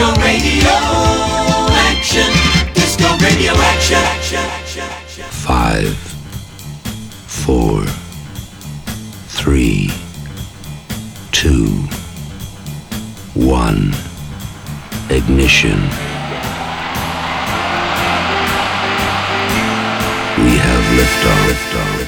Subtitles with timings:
[0.00, 0.70] Disco radio
[1.92, 2.72] action.
[2.72, 4.00] Disco radio action.
[5.28, 5.94] Five,
[7.28, 7.84] four,
[9.28, 9.90] three,
[11.32, 11.66] two,
[13.34, 13.92] one.
[15.10, 15.78] Ignition.
[20.38, 21.44] We have liftoff.
[21.46, 21.99] Liftoff.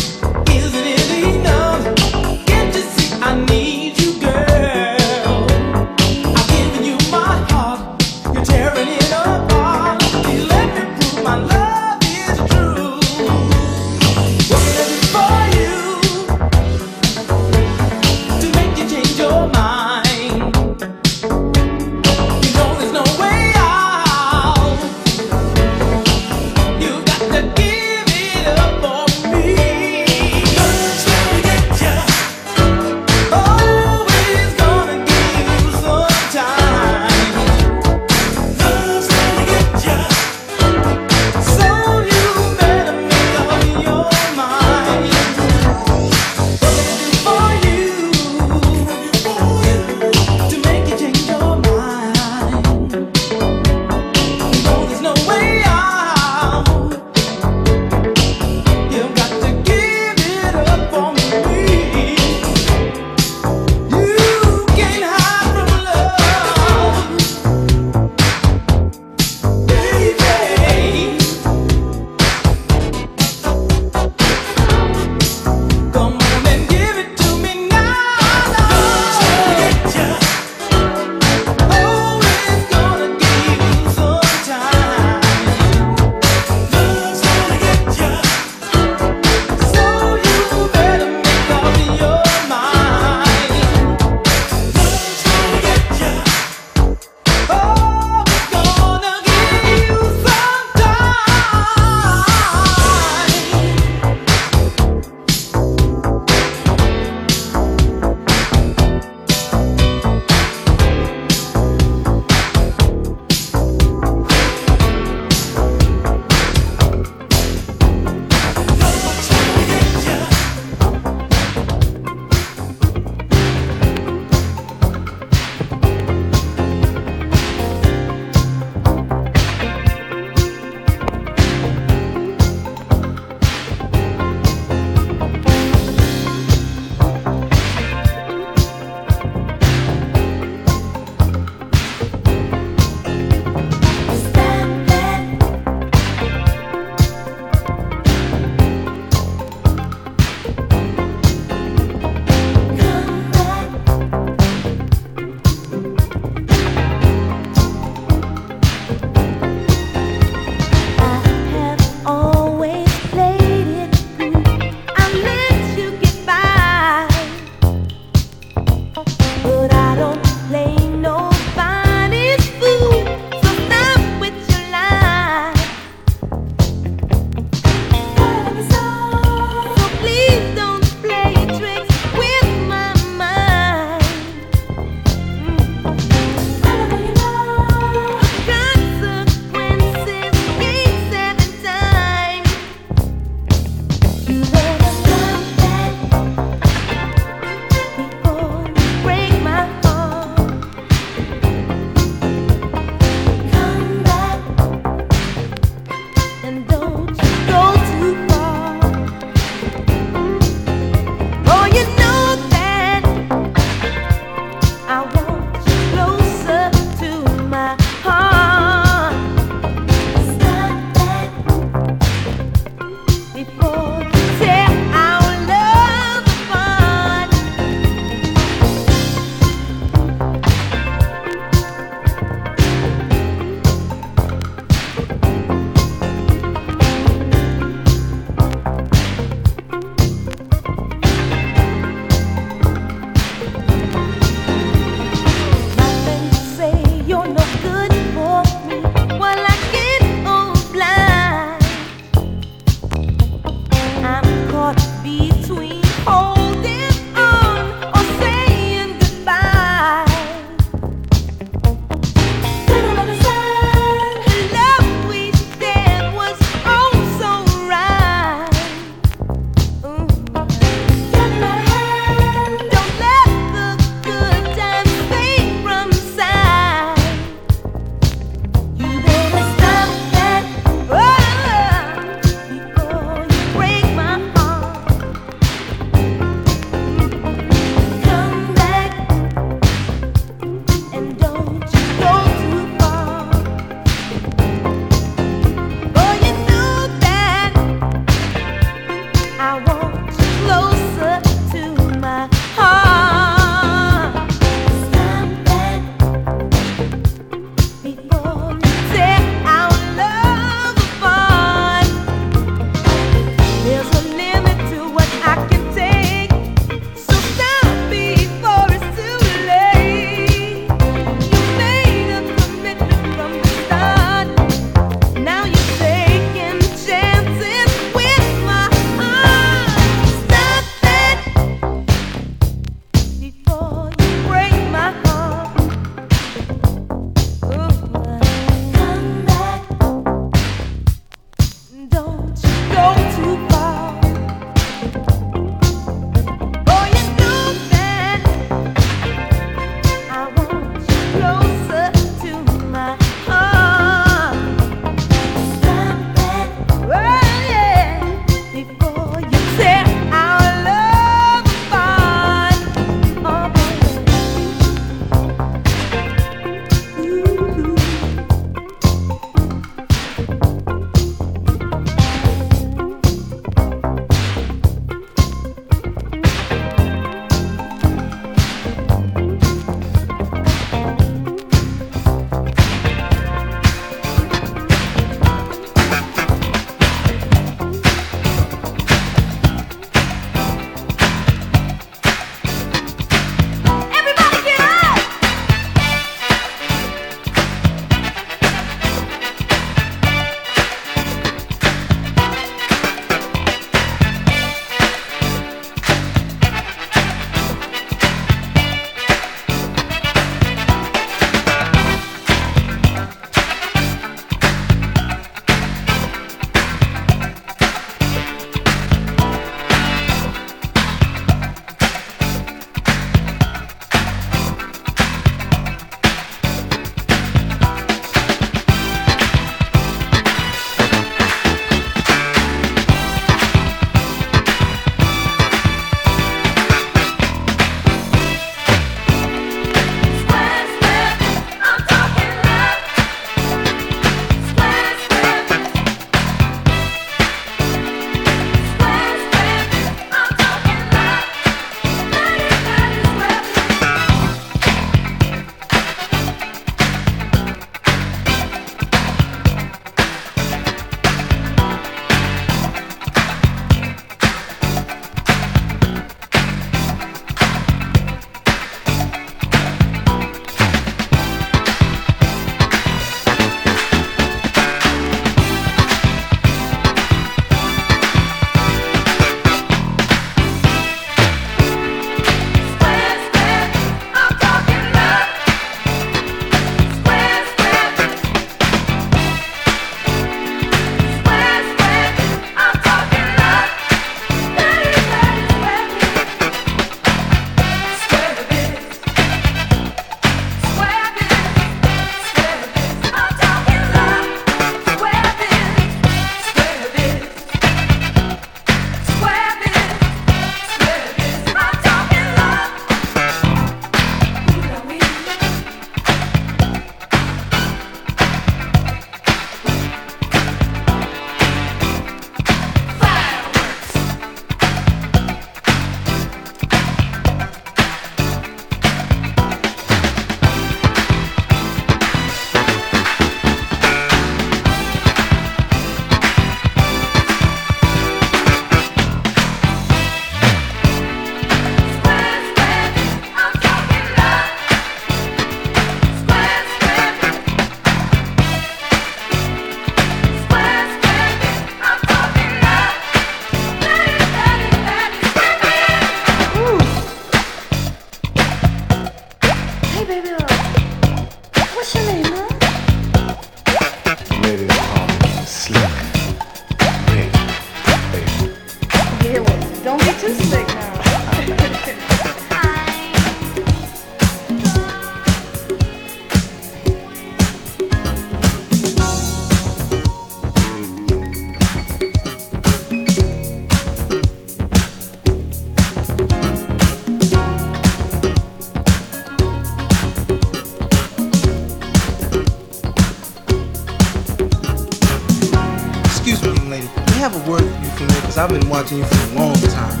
[598.80, 600.00] talked to you for a long time.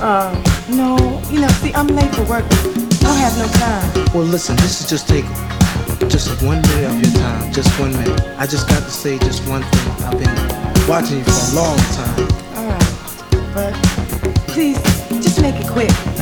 [0.00, 0.32] Uh,
[0.70, 0.96] no,
[1.30, 2.44] you know, see, I'm late for work.
[2.44, 4.14] I don't have no time.
[4.14, 5.24] Well, listen, this is just take
[6.08, 8.20] just one minute of your time, just one minute.
[8.38, 10.04] I just got to say just one thing.
[10.04, 12.28] I've been watching you for a long time.
[12.56, 13.74] All right, but
[14.48, 14.80] please,
[15.22, 16.17] just make it quick.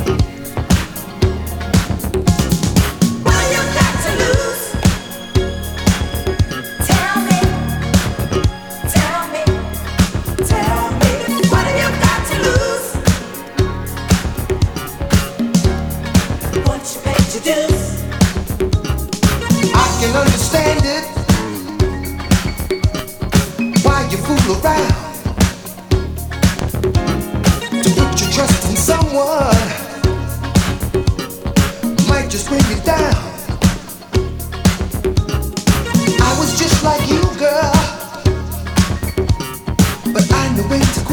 [40.56, 40.62] the
[40.94, 41.05] to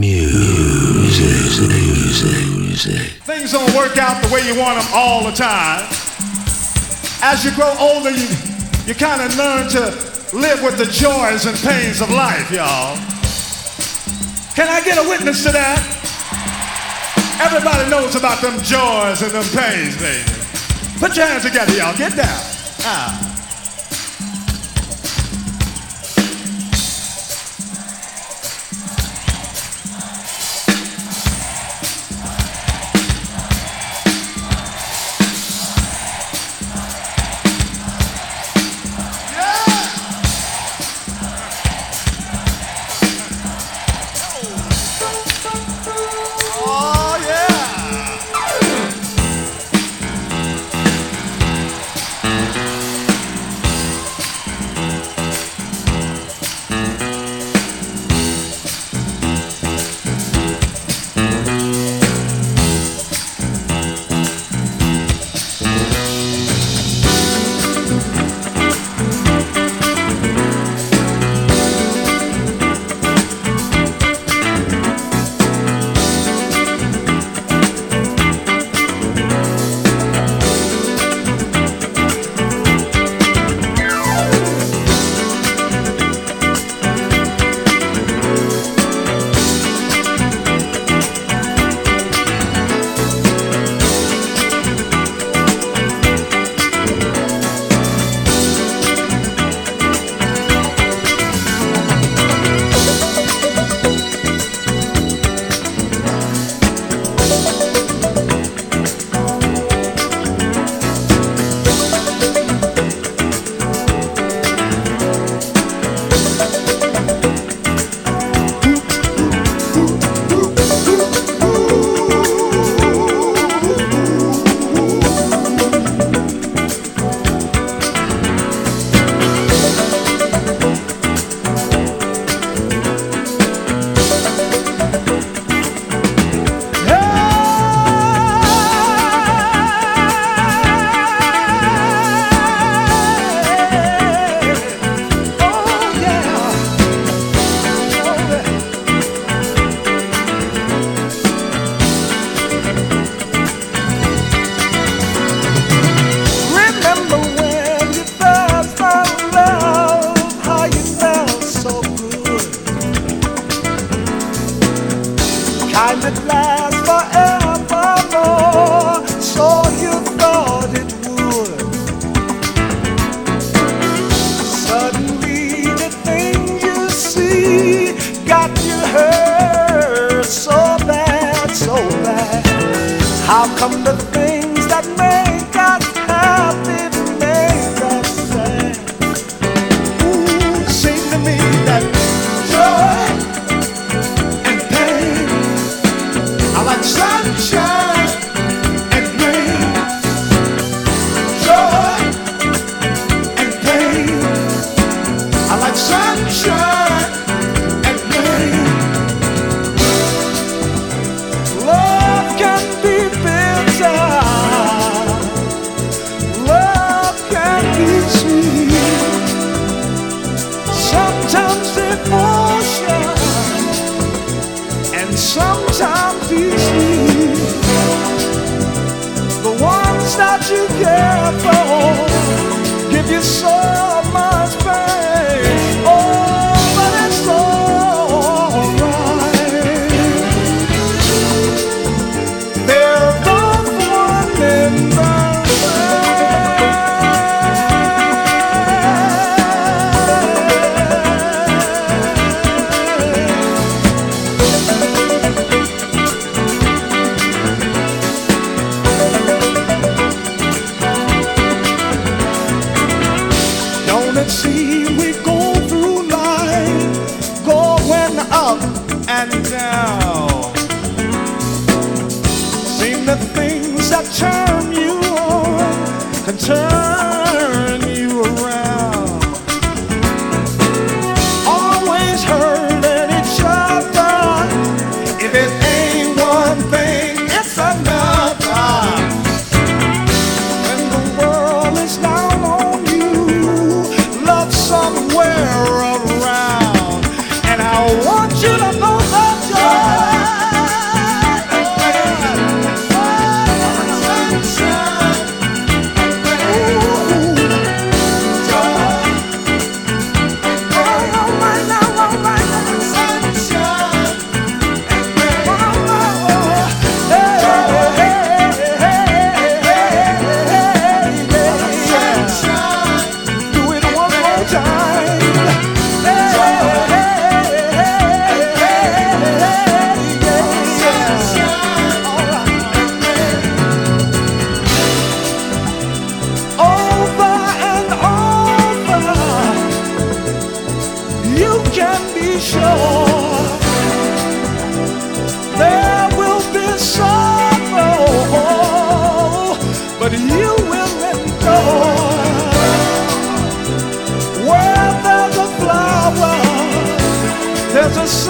[0.00, 3.12] Music, music, music.
[3.28, 5.84] Things don't work out the way you want them all the time.
[7.20, 8.26] As you grow older, you,
[8.86, 9.92] you kind of learn to
[10.34, 12.96] live with the joys and pains of life, y'all.
[14.56, 15.84] Can I get a witness to that?
[17.44, 20.24] Everybody knows about them joys and them pains, baby.
[20.98, 21.94] Put your hands together, y'all.
[21.98, 22.40] Get down.
[22.88, 23.29] Ah.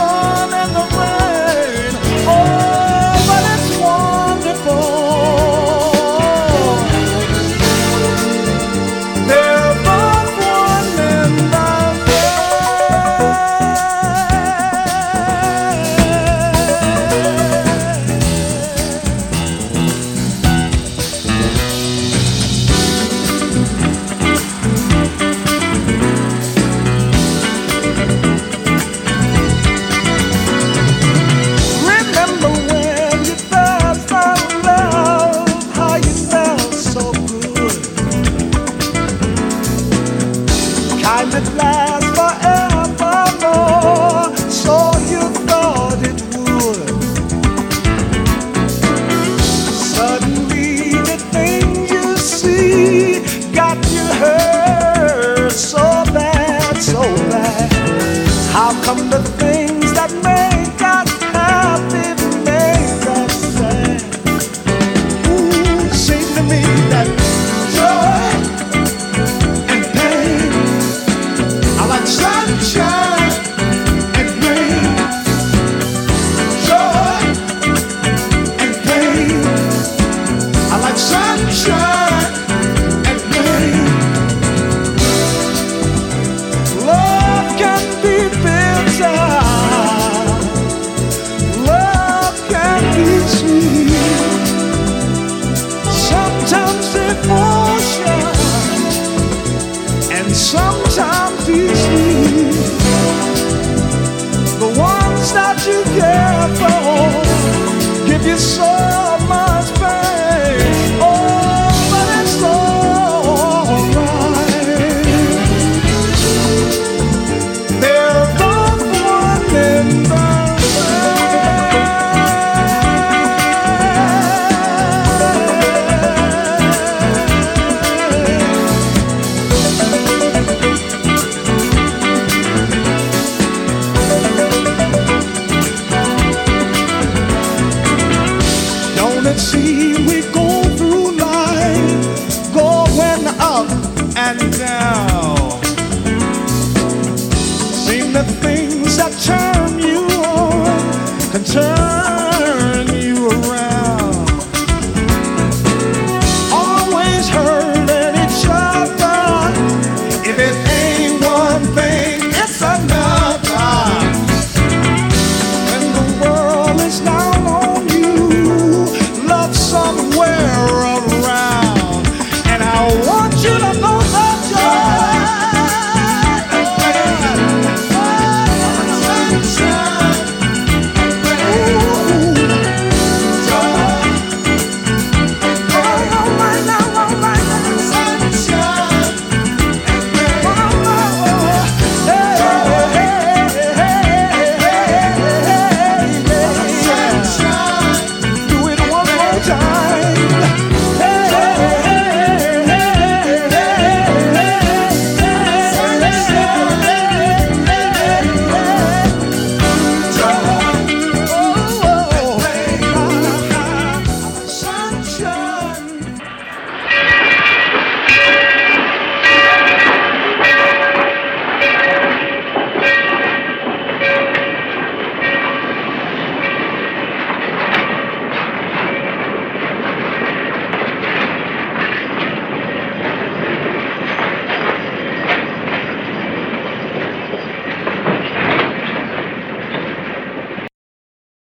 [0.01, 1.93] sun and the rain.
[2.33, 2.70] Oh.